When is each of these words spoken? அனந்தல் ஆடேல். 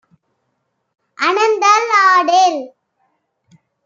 அனந்தல் 1.17 1.89
ஆடேல். 2.05 2.59